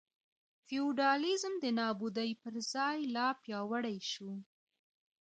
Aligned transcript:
فیوډالېزم 0.65 1.53
د 1.63 1.65
نابودۍ 1.79 2.31
پر 2.41 2.53
ځای 2.73 2.97
لا 3.15 3.27
پیاوړی 3.43 3.97
شو. 4.11 4.31